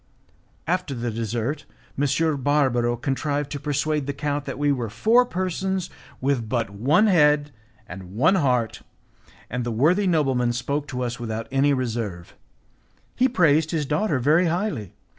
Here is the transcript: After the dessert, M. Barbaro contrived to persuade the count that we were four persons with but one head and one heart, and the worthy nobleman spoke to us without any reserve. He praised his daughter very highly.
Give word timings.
After 0.65 0.95
the 0.95 1.11
dessert, 1.11 1.65
M. 1.95 2.07
Barbaro 2.41 2.97
contrived 2.97 3.51
to 3.51 3.59
persuade 3.59 4.07
the 4.07 4.13
count 4.13 4.45
that 4.45 4.57
we 4.57 4.71
were 4.71 4.89
four 4.89 5.27
persons 5.27 5.91
with 6.19 6.49
but 6.49 6.71
one 6.71 7.05
head 7.05 7.51
and 7.87 8.15
one 8.15 8.33
heart, 8.33 8.81
and 9.47 9.63
the 9.63 9.71
worthy 9.71 10.07
nobleman 10.07 10.53
spoke 10.53 10.87
to 10.87 11.03
us 11.03 11.19
without 11.19 11.47
any 11.51 11.71
reserve. 11.71 12.35
He 13.15 13.29
praised 13.29 13.69
his 13.69 13.85
daughter 13.85 14.17
very 14.17 14.47
highly. 14.47 14.95